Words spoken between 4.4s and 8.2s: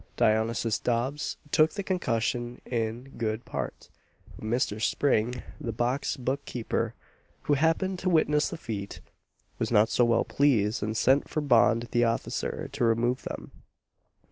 Mr. Spring, the box book keeper, who happened to